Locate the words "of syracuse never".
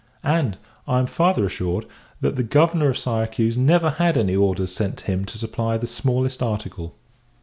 2.89-3.91